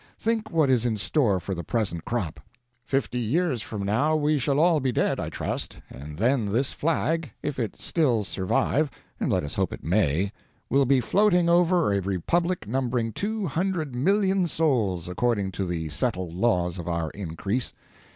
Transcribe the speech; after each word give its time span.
Think 0.17 0.49
what 0.49 0.71
is 0.71 0.83
in 0.83 0.97
store 0.97 1.39
for 1.39 1.53
the 1.53 1.63
present 1.63 2.05
crop! 2.05 2.39
Fifty 2.83 3.19
years 3.19 3.61
from 3.61 3.83
now 3.83 4.15
we 4.15 4.39
shall 4.39 4.59
all 4.59 4.79
be 4.79 4.91
dead, 4.91 5.19
I 5.19 5.29
trust, 5.29 5.77
and 5.91 6.17
then 6.17 6.47
this 6.47 6.71
flag, 6.71 7.29
if 7.43 7.59
it 7.59 7.77
still 7.79 8.23
survive 8.23 8.89
(and 9.19 9.31
let 9.31 9.43
us 9.43 9.53
hope 9.53 9.71
it 9.71 9.83
may), 9.83 10.31
will 10.71 10.85
be 10.85 11.01
floating 11.01 11.49
over 11.49 11.93
a 11.93 11.99
Republic 12.01 12.67
numbering 12.67 13.13
200, 13.13 13.93
000,000 13.95 14.47
souls, 14.49 15.07
according 15.07 15.51
to 15.51 15.67
the 15.67 15.87
settled 15.89 16.33
laws 16.33 16.79
of 16.79 16.87
our 16.87 17.11
increase. 17.11 17.71